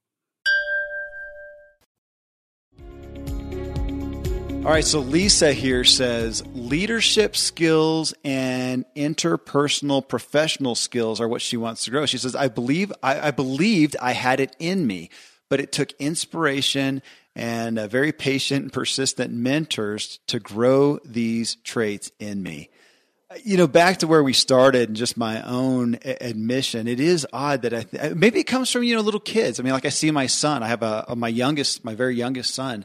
[4.63, 11.57] All right, so Lisa here says leadership skills and interpersonal professional skills are what she
[11.57, 12.05] wants to grow.
[12.05, 15.09] She says, I believe I, I believed I had it in me,
[15.49, 17.01] but it took inspiration
[17.35, 22.69] and uh, very patient and persistent mentors to grow these traits in me
[23.45, 27.63] you know, back to where we started and just my own admission, it is odd
[27.63, 29.61] that I th- maybe it comes from, you know, little kids.
[29.61, 32.55] I mean, like I see my son, I have a, my youngest, my very youngest
[32.55, 32.85] son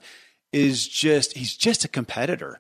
[0.54, 2.60] is just, he's just a competitor.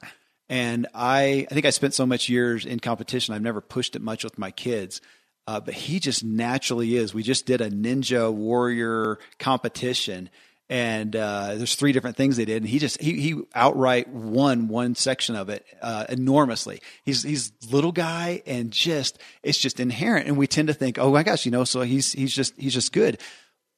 [0.49, 3.33] And I, I think I spent so much years in competition.
[3.33, 5.01] I've never pushed it much with my kids.
[5.47, 7.13] Uh, but he just naturally is.
[7.13, 10.29] We just did a ninja warrior competition
[10.69, 14.67] and uh, there's three different things they did, and he just he he outright won
[14.67, 16.81] one section of it uh, enormously.
[17.03, 21.11] He's he's little guy, and just it's just inherent, and we tend to think, oh
[21.11, 23.19] my gosh, you know, so he's he's just he's just good,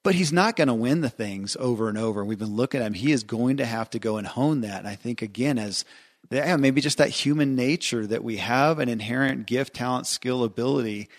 [0.04, 2.22] but he's not going to win the things over and over.
[2.22, 4.62] And we've been looking at him; he is going to have to go and hone
[4.62, 4.80] that.
[4.80, 5.84] And I think again, as
[6.32, 11.10] yeah, maybe just that human nature that we have an inherent gift, talent, skill, ability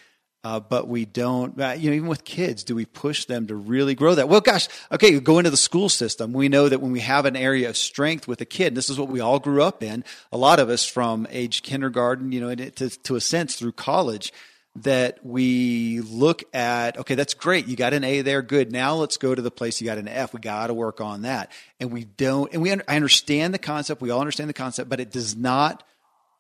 [0.48, 3.54] Uh, but we don't, uh, you know, even with kids, do we push them to
[3.54, 4.30] really grow that?
[4.30, 6.32] Well, gosh, okay, go into the school system.
[6.32, 8.98] We know that when we have an area of strength with a kid, this is
[8.98, 12.54] what we all grew up in, a lot of us from age kindergarten, you know,
[12.54, 14.32] to, to a sense through college,
[14.74, 17.66] that we look at, okay, that's great.
[17.66, 18.40] You got an A there.
[18.40, 18.72] Good.
[18.72, 20.32] Now let's go to the place you got an F.
[20.32, 21.52] We got to work on that.
[21.78, 24.00] And we don't, and we, I understand the concept.
[24.00, 25.84] We all understand the concept, but it does not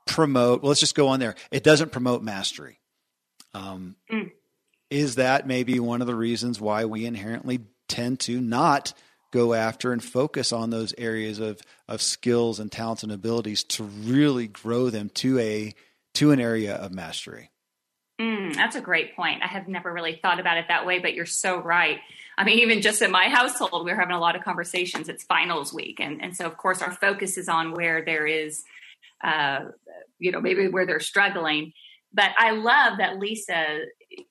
[0.06, 1.34] promote, well, let's just go on there.
[1.50, 2.78] It doesn't promote mastery.
[3.54, 4.30] Um, mm.
[4.90, 8.94] Is that maybe one of the reasons why we inherently tend to not
[9.32, 13.84] go after and focus on those areas of, of skills and talents and abilities to
[13.84, 15.74] really grow them to a
[16.14, 17.50] to an area of mastery?
[18.20, 19.42] Mm, that's a great point.
[19.42, 21.98] I have never really thought about it that way, but you're so right.
[22.36, 25.08] I mean, even just in my household, we're having a lot of conversations.
[25.08, 26.00] It's finals week.
[26.00, 28.64] And, and so, of course, our focus is on where there is,
[29.22, 29.66] uh,
[30.18, 31.72] you know, maybe where they're struggling.
[32.12, 33.80] But I love that Lisa,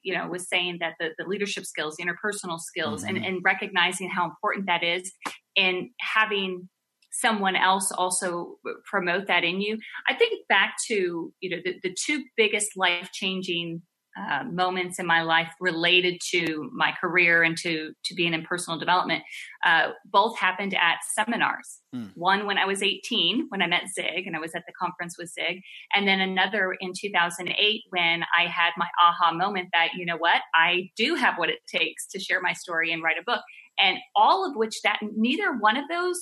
[0.01, 3.17] you know, was saying that the, the leadership skills, the interpersonal skills, mm-hmm.
[3.17, 5.11] and, and recognizing how important that is
[5.55, 6.69] and having
[7.11, 9.77] someone else also promote that in you.
[10.07, 13.81] I think back to, you know, the, the two biggest life changing
[14.17, 18.80] uh, moments in my life related to my career and to to being in personal
[18.80, 19.23] development
[19.65, 21.80] uh, both happened at seminars.
[21.95, 22.12] Mm.
[22.15, 25.15] one when i was 18 when i met zig and i was at the conference
[25.17, 25.62] with zig
[25.95, 30.41] and then another in 2008 when i had my aha moment that you know what
[30.53, 33.41] i do have what it takes to share my story and write a book.
[33.80, 36.19] And all of which that neither one of those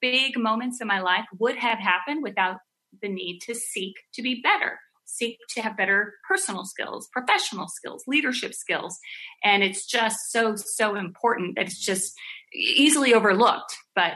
[0.00, 2.58] big moments in my life would have happened without
[3.02, 8.04] the need to seek to be better seek to have better personal skills professional skills
[8.06, 8.98] leadership skills
[9.42, 12.14] and it's just so so important that it's just
[12.52, 14.12] easily overlooked but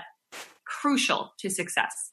[0.64, 2.12] crucial to success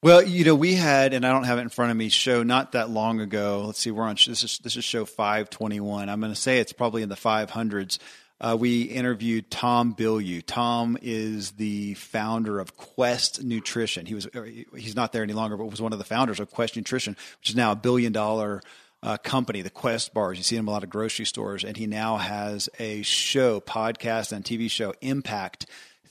[0.00, 2.44] well, you know, we had, and I don't have it in front of me, show
[2.44, 3.64] not that long ago.
[3.66, 6.08] Let's see, we're on, this is, this is show 521.
[6.08, 7.98] I'm going to say it's probably in the 500s
[8.40, 10.42] uh, we interviewed Tom Bilyeu.
[10.46, 14.06] Tom is the founder of Quest Nutrition.
[14.06, 14.42] He was uh,
[14.76, 17.50] he's not there any longer, but was one of the founders of Quest Nutrition, which
[17.50, 18.62] is now a billion dollar
[19.02, 20.38] uh, company, the Quest bars.
[20.38, 24.32] You see them a lot of grocery stores, and he now has a show, podcast,
[24.32, 25.66] and TV show, Impact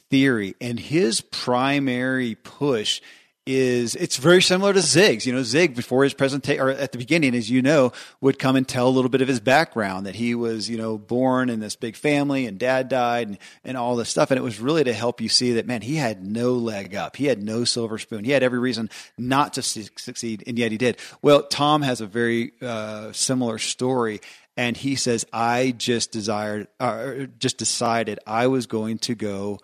[0.10, 3.02] Theory, and his primary push
[3.48, 5.26] is it's very similar to Zig's.
[5.26, 8.56] You know, Zig before his presentation or at the beginning, as you know, would come
[8.56, 11.62] and tell a little bit of his background that he was, you know, born in
[11.62, 14.30] this big family and dad died and, and all this stuff.
[14.30, 17.16] And it was really to help you see that, man, he had no leg up.
[17.16, 18.26] He had no silver spoon.
[18.26, 20.44] He had every reason not to succeed.
[20.46, 20.98] And yet he did.
[21.22, 24.20] Well, Tom has a very uh, similar story.
[24.58, 29.60] And he says, I just desired, uh, just decided I was going to go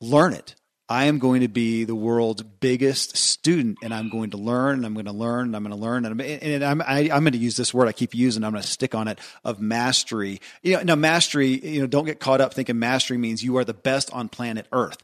[0.00, 0.56] learn it.
[0.88, 4.86] I am going to be the world's biggest student and I'm going to learn and
[4.86, 6.04] I'm going to learn and I'm going to learn.
[6.04, 8.44] And I'm, and I'm, I, am going to use this word I keep using.
[8.44, 10.40] I'm going to stick on it of mastery.
[10.62, 13.64] You know, now mastery, you know, don't get caught up thinking mastery means you are
[13.64, 14.98] the best on planet earth.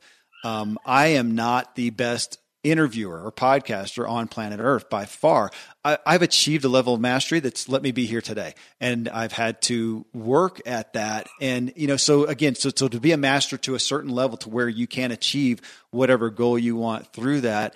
[0.44, 5.50] Um, I am not the best interviewer or podcaster on planet Earth by far.
[5.84, 9.32] I, have achieved a level of mastery that's let me be here today, and I've
[9.32, 11.28] had to work at that.
[11.40, 14.36] And you know, so again, so so to be a master to a certain level
[14.38, 17.74] to where you can achieve whatever goal you want through that.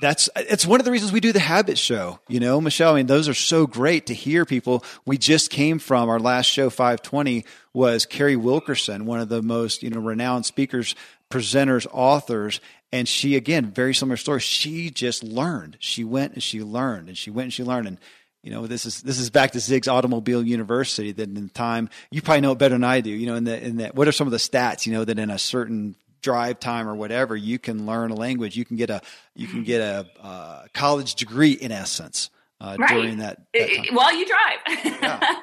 [0.00, 2.94] That's it's one of the reasons we do the habit show, you know, Michelle.
[2.94, 4.82] I mean, those are so great to hear people.
[5.04, 9.82] We just came from our last show, 520, was Carrie Wilkerson, one of the most
[9.82, 10.94] you know renowned speakers,
[11.30, 12.60] presenters, authors,
[12.92, 14.40] and she, again, very similar story.
[14.40, 15.76] She just learned.
[15.80, 17.86] She went and she learned and she went and she learned.
[17.86, 17.98] And,
[18.42, 22.20] you know, this is, this is back to Zig's Automobile University that in time, you
[22.20, 24.12] probably know it better than I do, you know, in the, in that, what are
[24.12, 27.58] some of the stats, you know, that in a certain drive time or whatever, you
[27.58, 28.56] can learn a language.
[28.56, 29.00] You can get a,
[29.34, 32.28] you can get a, uh, college degree in essence.
[32.60, 32.90] Uh, right.
[32.90, 34.58] during that, that while you drive.
[35.02, 35.36] Yeah.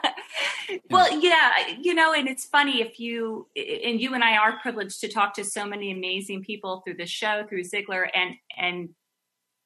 [0.92, 5.00] well, yeah, you know, and it's funny if you and you and I are privileged
[5.02, 8.90] to talk to so many amazing people through the show, through Ziglar, and and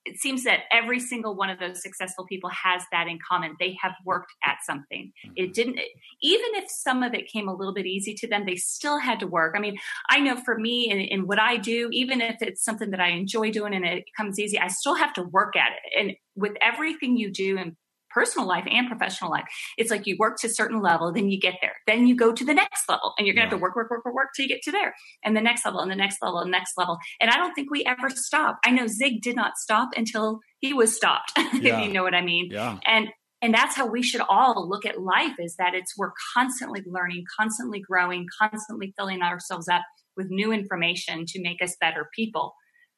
[0.05, 3.55] it seems that every single one of those successful people has that in common.
[3.59, 5.11] They have worked at something.
[5.35, 5.51] It mm-hmm.
[5.51, 5.79] didn't,
[6.21, 9.19] even if some of it came a little bit easy to them, they still had
[9.19, 9.53] to work.
[9.55, 9.77] I mean,
[10.09, 13.09] I know for me in, in what I do, even if it's something that I
[13.09, 15.99] enjoy doing and it comes easy, I still have to work at it.
[15.99, 17.75] And with everything you do in
[18.13, 19.45] personal life and professional life.
[19.78, 21.76] It's like you work to a certain level, then you get there.
[21.88, 23.89] Then you go to the next level and you're going to have to work, work,
[23.89, 24.93] work, work, work till you get to there
[25.24, 26.97] and the next level and the next level and next level.
[27.19, 28.60] And I don't think we ever stop.
[28.65, 31.50] I know Zig did not stop until he was stopped, yeah.
[31.54, 32.50] if you know what I mean.
[32.52, 32.78] Yeah.
[32.86, 33.10] And
[33.41, 37.26] and that's how we should all look at life is that it's we're constantly learning
[37.39, 39.81] constantly growing constantly filling ourselves up
[40.15, 42.54] with new information to make us better people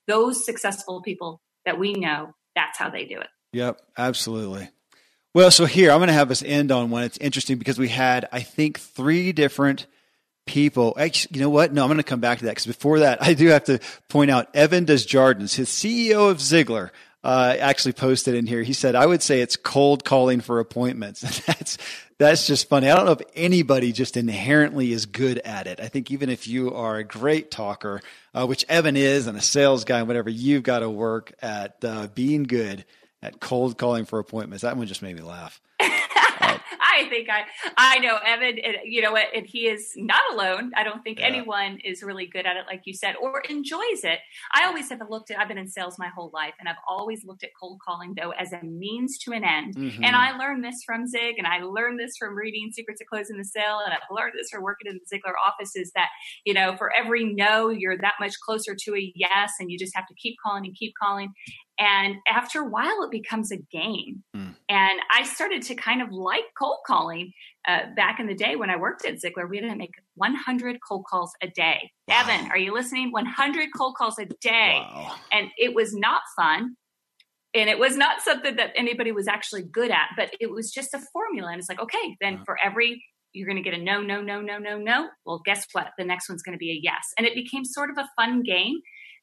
[0.07, 4.69] those successful people that we know that's how they do it yep absolutely
[5.35, 7.03] Well, so here I'm going to have us end on one.
[7.03, 9.87] It's interesting because we had, I think, three different
[10.45, 10.95] people.
[10.99, 11.73] Actually, you know what?
[11.73, 13.79] No, I'm going to come back to that because before that, I do have to
[14.09, 16.91] point out Evan Desjardins, his CEO of Ziglar.
[17.23, 18.63] Uh, actually posted in here.
[18.63, 21.77] He said, "I would say it's cold calling for appointments." that's
[22.17, 22.89] that's just funny.
[22.89, 25.79] I don't know if anybody just inherently is good at it.
[25.79, 28.01] I think even if you are a great talker,
[28.33, 31.77] uh, which Evan is, and a sales guy, and whatever, you've got to work at
[31.85, 32.83] uh, being good
[33.23, 34.61] at cold calling for appointments.
[34.61, 35.61] That one just made me laugh.
[35.79, 37.43] I think I
[37.77, 38.59] I know Evan.
[38.85, 39.27] You know what?
[39.33, 40.71] And he is not alone.
[40.75, 41.27] I don't think yeah.
[41.27, 44.19] anyone is really good at it, like you said, or enjoys it.
[44.53, 45.39] I always have looked at.
[45.39, 48.31] I've been in sales my whole life, and I've always looked at cold calling though
[48.31, 49.75] as a means to an end.
[49.75, 50.03] Mm-hmm.
[50.03, 53.37] And I learned this from Zig, and I learned this from reading Secrets of Closing
[53.37, 55.91] the Sale, and I've learned this from working in the Ziglar offices.
[55.95, 56.09] That
[56.45, 59.95] you know, for every no, you're that much closer to a yes, and you just
[59.95, 61.33] have to keep calling and keep calling.
[61.79, 64.23] And after a while, it becomes a game.
[64.35, 64.55] Mm.
[64.69, 67.33] And I started to kind of like cold calling
[67.67, 69.49] uh, back in the day when I worked at Ziglar.
[69.49, 71.91] We had to make 100 cold calls a day.
[72.07, 72.21] Wow.
[72.21, 73.11] Evan, are you listening?
[73.11, 74.77] 100 cold calls a day.
[74.79, 75.15] Wow.
[75.31, 76.75] And it was not fun.
[77.55, 80.93] And it was not something that anybody was actually good at, but it was just
[80.93, 81.51] a formula.
[81.51, 83.03] And it's like, okay, then for every
[83.33, 85.09] you're going to get a no, no, no, no, no, no.
[85.25, 85.87] Well, guess what?
[85.97, 87.01] The next one's going to be a yes.
[87.17, 88.75] And it became sort of a fun game.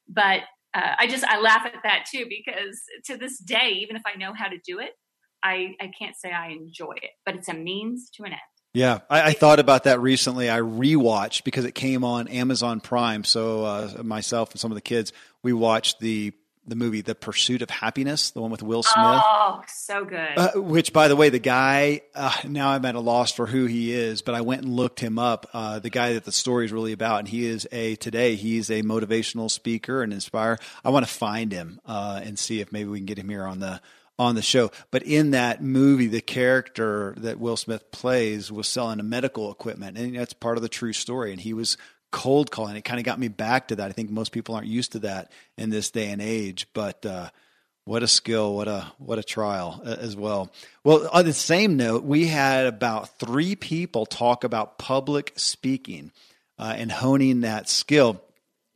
[0.07, 0.41] But
[0.73, 4.17] uh, I just I laugh at that too because to this day, even if I
[4.17, 4.91] know how to do it,
[5.43, 8.41] I I can't say I enjoy it, but it's a means to an end.
[8.73, 10.49] Yeah, I, I thought about that recently.
[10.49, 13.25] I rewatched because it came on Amazon Prime.
[13.25, 15.11] So uh, myself and some of the kids,
[15.43, 16.31] we watched the
[16.65, 18.95] the movie The Pursuit of Happiness, the one with Will Smith.
[18.97, 20.37] Oh, so good.
[20.37, 23.65] Uh, which, by the way, the guy, uh, now I'm at a loss for who
[23.65, 25.47] he is, but I went and looked him up.
[25.53, 28.69] Uh, the guy that the story is really about, and he is a, today, he's
[28.69, 30.59] a motivational speaker and inspire.
[30.85, 33.45] I want to find him uh, and see if maybe we can get him here
[33.45, 33.81] on the
[34.19, 34.69] on the show.
[34.91, 39.97] But in that movie, the character that Will Smith plays was selling a medical equipment,
[39.97, 41.31] and that's part of the true story.
[41.31, 41.75] And he was
[42.11, 42.75] cold calling.
[42.75, 43.89] It kind of got me back to that.
[43.89, 47.29] I think most people aren't used to that in this day and age, but uh,
[47.85, 50.51] what a skill, what a what a trial as well.
[50.83, 56.11] Well, on the same note, we had about three people talk about public speaking
[56.59, 58.21] uh, and honing that skill.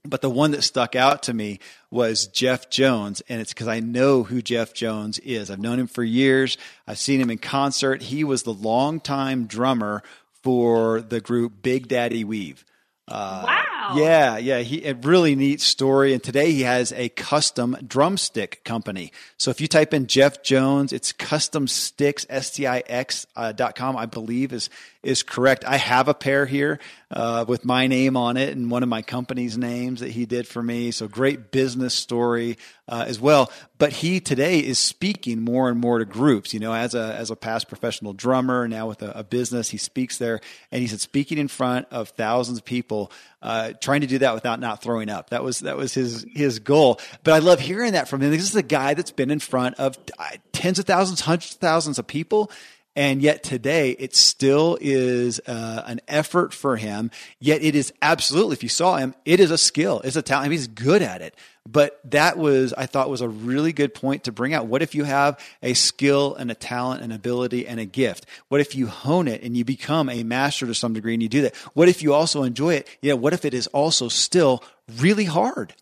[0.08, 1.60] But the one that stuck out to me
[1.90, 5.50] was Jeff Jones, and it's because I know who Jeff Jones is.
[5.50, 6.58] I've known him for years.
[6.88, 8.04] I've seen him in concert.
[8.04, 10.04] He was the longtime drummer
[10.44, 12.64] for the group Big Daddy Weave.
[13.08, 13.94] Uh, wow.
[13.96, 14.60] Yeah, yeah.
[14.62, 16.14] He a really neat story.
[16.14, 19.12] And today he has a custom drumstick company.
[19.38, 23.52] So if you type in Jeff Jones, it's custom sticks, S T I X uh,
[23.52, 24.72] dot com, I believe is
[25.06, 25.64] is correct.
[25.66, 26.80] I have a pair here
[27.12, 30.48] uh, with my name on it and one of my company's names that he did
[30.48, 30.92] for me.
[30.92, 33.52] So great business story uh, as well.
[33.78, 36.54] But he today is speaking more and more to groups.
[36.54, 39.78] You know, as a as a past professional drummer, now with a, a business, he
[39.78, 40.40] speaks there,
[40.72, 44.34] and he said speaking in front of thousands of people, uh, trying to do that
[44.34, 45.30] without not throwing up.
[45.30, 47.00] That was that was his his goal.
[47.24, 48.32] But I love hearing that from him.
[48.32, 51.60] This is a guy that's been in front of uh, tens of thousands, hundreds of
[51.60, 52.50] thousands of people
[52.96, 57.12] and yet today it still is uh, an effort for him.
[57.40, 60.02] Yet it is absolutely, if you saw him, it is a skill.
[60.04, 60.52] It's a talent.
[60.52, 61.36] He's good at it.
[61.68, 64.68] But that was, I thought, was a really good point to bring out.
[64.68, 68.28] What if you have a skill and a talent and ability and a gift?
[68.50, 71.30] What if you hone it and you become a master to some degree and you
[71.30, 71.56] do that?
[71.74, 72.88] What if you also enjoy it?
[73.02, 73.14] Yeah.
[73.14, 74.64] What if it is also still
[75.00, 75.74] really hard?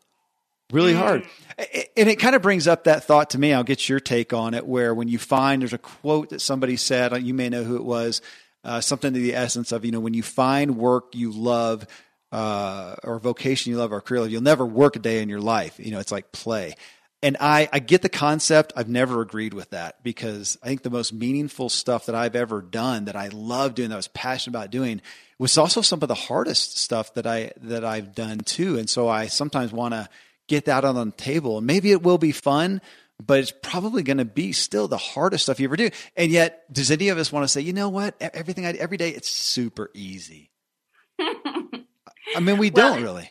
[0.74, 1.24] Really hard.
[1.24, 1.88] Mm.
[1.95, 3.53] And it kind of brings up that thought to me.
[3.53, 4.65] I'll get your take on it.
[4.65, 7.76] Where when you find there's a quote that somebody said, uh, you may know who
[7.76, 8.21] it was,
[8.63, 11.86] uh, something to the essence of, you know, when you find work you love,
[12.32, 15.80] uh, or vocation you love, or career, you'll never work a day in your life.
[15.80, 16.74] You know, it's like play.
[17.21, 18.74] And I, I get the concept.
[18.76, 22.61] I've never agreed with that because I think the most meaningful stuff that I've ever
[22.61, 25.01] done that I love doing, that I was passionate about doing,
[25.39, 28.78] was also some of the hardest stuff that I that I've done too.
[28.78, 30.09] And so I sometimes want to
[30.48, 31.58] get that on the table.
[31.58, 32.82] And maybe it will be fun,
[33.26, 35.89] but it's probably going to be still the hardest stuff you ever do.
[36.16, 38.16] And yet, does any of us want to say, you know what?
[38.20, 40.52] Everything I every day, it's super easy.
[41.20, 43.30] I mean, we well, don't really.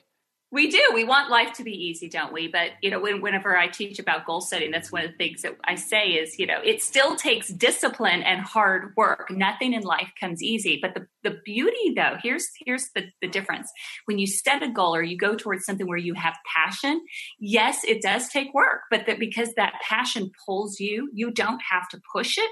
[0.53, 0.90] We do.
[0.92, 2.46] We want life to be easy, don't we?
[2.46, 5.40] But you know, when, whenever I teach about goal setting, that's one of the things
[5.42, 9.30] that I say is, you know, it still takes discipline and hard work.
[9.30, 10.78] Nothing in life comes easy.
[10.80, 13.72] But the, the beauty, though, here's here's the, the difference.
[14.05, 17.00] When you set a goal or you go towards something where you have passion,
[17.40, 21.88] yes, it does take work, but that because that passion pulls you, you don't have
[21.88, 22.50] to push it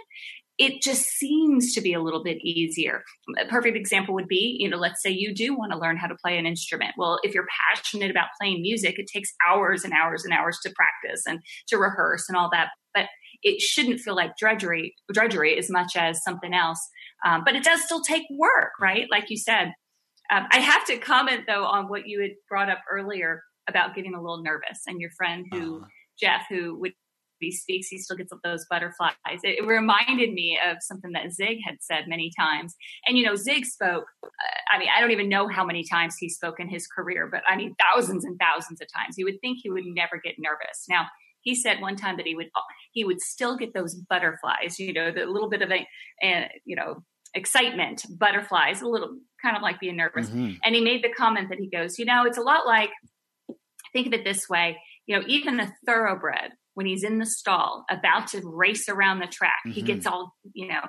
[0.60, 3.02] it just seems to be a little bit easier.
[3.40, 6.06] A perfect example would be, you know, let's say you do want to learn how
[6.06, 6.92] to play an instrument.
[6.98, 10.74] Well, if you're passionate about playing music, it takes hours and hours and hours to
[10.76, 12.68] practice and to rehearse and all that.
[12.92, 13.06] But
[13.42, 16.86] it shouldn't feel like drudgery, drudgery as much as something else.
[17.24, 19.06] Um, but it does still take work, right?
[19.10, 19.72] Like you said.
[20.30, 24.14] Um, I have to comment though on what you had brought up earlier about getting
[24.14, 25.86] a little nervous and your friend who, uh
[26.20, 26.92] Jeff, who would
[27.40, 29.14] he speaks, he still gets those butterflies.
[29.42, 32.74] It, it, reminded me of something that Zig had said many times.
[33.06, 34.28] And, you know, Zig spoke, uh,
[34.72, 37.42] I mean, I don't even know how many times he spoke in his career, but
[37.48, 39.16] I mean, thousands and thousands of times.
[39.18, 40.86] You would think he would never get nervous.
[40.88, 41.06] Now,
[41.42, 42.50] he said one time that he would
[42.92, 45.86] he would still get those butterflies, you know, the little bit of a,
[46.26, 47.02] uh, you know,
[47.34, 50.28] excitement, butterflies, a little kind of like being nervous.
[50.28, 50.54] Mm-hmm.
[50.64, 52.90] And he made the comment that he goes, you know, it's a lot like
[53.92, 57.84] think of it this way, you know, even a thoroughbred when he's in the stall
[57.90, 59.58] about to race around the track.
[59.66, 59.74] Mm-hmm.
[59.74, 60.80] He gets all, you know,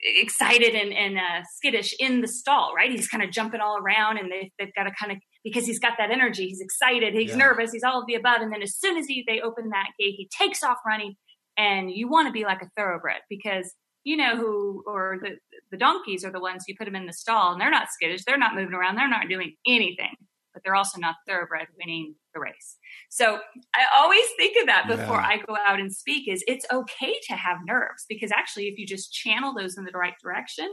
[0.00, 2.90] excited and, and uh, skittish in the stall, right?
[2.90, 5.78] He's kind of jumping all around and they, have got to kind of, because he's
[5.78, 7.36] got that energy, he's excited, he's yeah.
[7.36, 8.40] nervous, he's all of the above.
[8.40, 11.16] And then as soon as he, they open that gate, he takes off running
[11.58, 15.32] and you want to be like a thoroughbred because you know who or the
[15.70, 18.24] the donkeys are the ones you put them in the stall and they're not skittish
[18.24, 20.16] they're not moving around they're not doing anything
[20.54, 22.76] but they're also not thoroughbred winning the race.
[23.10, 23.38] So
[23.74, 25.26] I always think of that before yeah.
[25.26, 28.86] I go out and speak is it's okay to have nerves because actually if you
[28.86, 30.68] just channel those in the right direction,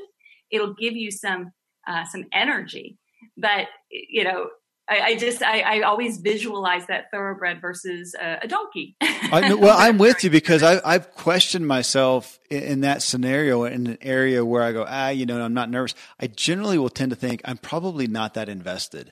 [0.51, 1.51] it'll give you some
[1.88, 2.97] uh, some energy.
[3.38, 4.49] But you know,
[4.89, 8.95] I, I just I, I, always visualize that thoroughbred versus a, a donkey.
[9.01, 13.88] I, well, I'm with you because I, I've questioned myself in, in, that scenario in
[13.88, 15.93] an area where I go, ah, you know, I'm not nervous.
[16.20, 19.12] I generally will tend to think I'm probably not that invested.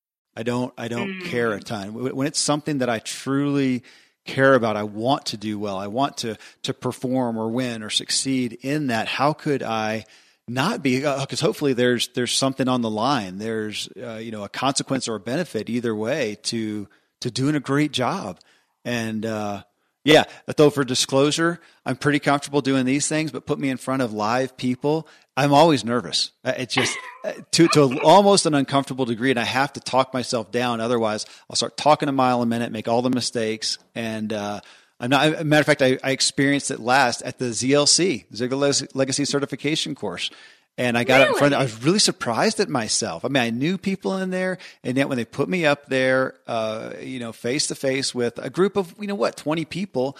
[0.35, 1.25] I don't I don't mm.
[1.25, 1.93] care a ton.
[1.93, 3.83] When it's something that I truly
[4.25, 5.77] care about, I want to do well.
[5.77, 9.07] I want to to perform or win or succeed in that.
[9.07, 10.05] How could I
[10.47, 13.37] not be because uh, hopefully there's there's something on the line.
[13.37, 16.87] There's uh, you know a consequence or a benefit either way to
[17.21, 18.39] to doing a great job.
[18.83, 19.63] And uh,
[20.03, 20.23] yeah,
[20.57, 24.13] though for disclosure, I'm pretty comfortable doing these things, but put me in front of
[24.13, 26.31] live people, I'm always nervous.
[26.43, 30.13] Uh, it's just uh, to to almost an uncomfortable degree, and I have to talk
[30.13, 30.81] myself down.
[30.81, 34.61] Otherwise, I'll start talking a mile a minute, make all the mistakes, and uh,
[34.99, 35.45] I'm not.
[35.45, 40.29] matter of fact, I, I, experienced it last at the ZLC Ziglar Legacy Certification course.
[40.77, 41.27] And I got really?
[41.27, 41.53] up in front.
[41.53, 43.25] Of, I was really surprised at myself.
[43.25, 46.35] I mean, I knew people in there, and yet when they put me up there,
[46.47, 50.17] uh, you know, face to face with a group of, you know, what, twenty people,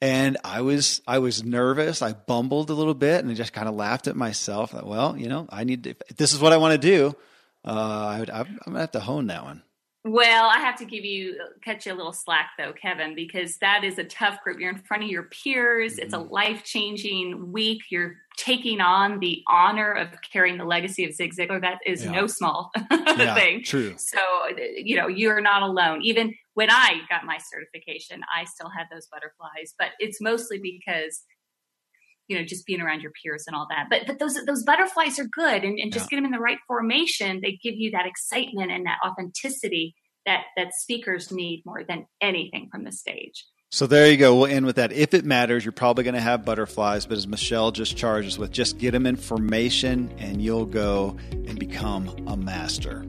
[0.00, 2.02] and I was I was nervous.
[2.02, 4.72] I bumbled a little bit, and I just kind of laughed at myself.
[4.72, 7.14] Well, you know, I need to, if this is what I want to do.
[7.62, 9.62] Uh, I would, I'm gonna have to hone that one.
[10.02, 13.84] Well, I have to give you cut you a little slack though, Kevin, because that
[13.84, 14.58] is a tough group.
[14.58, 15.92] You're in front of your peers.
[15.92, 16.02] Mm-hmm.
[16.02, 16.32] It's a mm-hmm.
[16.32, 17.82] life changing week.
[17.90, 21.60] You're taking on the honor of carrying the legacy of Zig Ziglar.
[21.60, 22.12] That is yeah.
[22.12, 23.62] no small yeah, thing.
[23.62, 23.94] True.
[23.98, 24.18] So
[24.56, 26.00] you know you're not alone.
[26.02, 31.24] Even when I got my certification, I still had those butterflies, but it's mostly because
[32.30, 35.18] you know just being around your peers and all that but but those those butterflies
[35.18, 36.16] are good and, and just yeah.
[36.16, 40.44] get them in the right formation they give you that excitement and that authenticity that
[40.56, 44.34] that speakers need more than anything from the stage so there you go.
[44.34, 44.90] We'll end with that.
[44.90, 48.50] If it matters, you're probably going to have butterflies, but as Michelle just charges with,
[48.50, 53.04] just get them information and you'll go and become a master.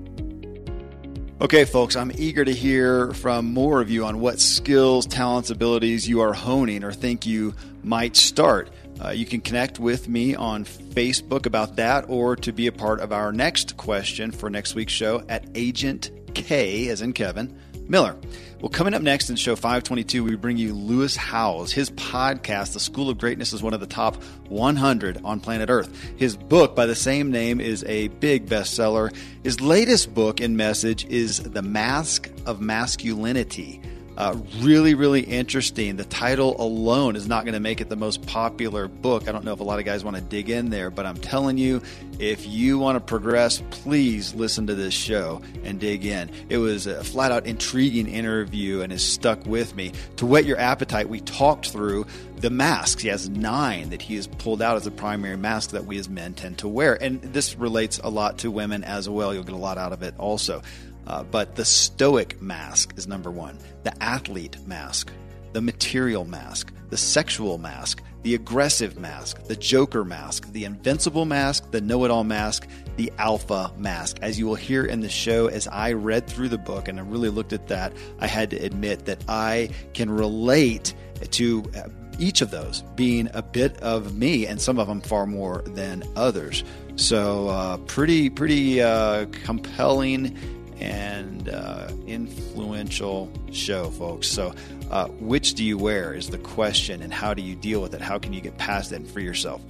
[1.41, 6.07] Okay, folks, I'm eager to hear from more of you on what skills, talents, abilities
[6.07, 8.69] you are honing or think you might start.
[9.03, 12.99] Uh, you can connect with me on Facebook about that or to be a part
[12.99, 18.15] of our next question for next week's show at Agent K, as in Kevin Miller.
[18.61, 21.71] Well, coming up next in show 522, we bring you Lewis Howes.
[21.71, 25.91] His podcast, The School of Greatness, is one of the top 100 on planet Earth.
[26.15, 29.13] His book by the same name is a big bestseller.
[29.43, 33.81] His latest book and message is The Mask of Masculinity.
[34.17, 35.95] Uh, really, really interesting.
[35.95, 39.27] The title alone is not going to make it the most popular book.
[39.27, 41.17] I don't know if a lot of guys want to dig in there, but I'm
[41.17, 41.81] telling you,
[42.19, 46.29] if you want to progress, please listen to this show and dig in.
[46.49, 49.93] It was a flat out intriguing interview and has stuck with me.
[50.17, 52.05] To whet your appetite, we talked through
[52.35, 53.01] the masks.
[53.01, 56.09] He has nine that he has pulled out as a primary mask that we as
[56.09, 57.01] men tend to wear.
[57.01, 59.33] And this relates a lot to women as well.
[59.33, 60.61] You'll get a lot out of it also.
[61.07, 65.11] Uh, but the stoic mask is number one, the athlete mask,
[65.53, 71.71] the material mask, the sexual mask, the aggressive mask, the joker mask, the invincible mask,
[71.71, 74.17] the know it all mask, the alpha mask.
[74.21, 77.03] As you will hear in the show, as I read through the book and I
[77.03, 80.93] really looked at that, I had to admit that I can relate
[81.31, 81.89] to uh,
[82.19, 86.03] each of those being a bit of me, and some of them far more than
[86.15, 86.63] others.
[86.95, 90.37] So, uh, pretty, pretty uh, compelling
[90.81, 94.27] and uh, influential show, folks.
[94.27, 94.53] So,
[94.89, 98.01] uh, which do you wear is the question, and how do you deal with it?
[98.01, 99.61] How can you get past it and free yourself?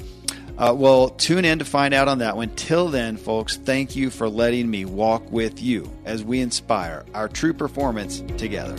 [0.57, 2.49] Uh, well, tune in to find out on that one.
[2.55, 7.27] Till then, folks, thank you for letting me walk with you as we inspire our
[7.27, 8.75] true performance together.